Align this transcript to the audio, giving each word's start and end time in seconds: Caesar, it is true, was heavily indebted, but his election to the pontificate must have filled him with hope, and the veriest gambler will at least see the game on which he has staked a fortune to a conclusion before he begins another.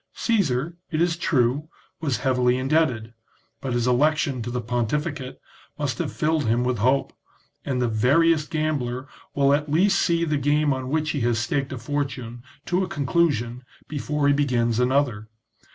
Caesar, 0.15 0.77
it 0.89 0.99
is 0.99 1.15
true, 1.15 1.69
was 1.99 2.17
heavily 2.25 2.57
indebted, 2.57 3.13
but 3.61 3.73
his 3.73 3.85
election 3.85 4.41
to 4.41 4.49
the 4.49 4.59
pontificate 4.59 5.39
must 5.77 5.99
have 5.99 6.11
filled 6.11 6.45
him 6.45 6.63
with 6.63 6.79
hope, 6.79 7.13
and 7.63 7.79
the 7.79 7.87
veriest 7.87 8.49
gambler 8.49 9.07
will 9.35 9.53
at 9.53 9.69
least 9.71 9.99
see 10.01 10.25
the 10.25 10.37
game 10.37 10.73
on 10.73 10.89
which 10.89 11.11
he 11.11 11.19
has 11.21 11.37
staked 11.37 11.71
a 11.71 11.77
fortune 11.77 12.41
to 12.65 12.83
a 12.83 12.87
conclusion 12.89 13.63
before 13.87 14.25
he 14.27 14.33
begins 14.33 14.79
another. 14.79 15.27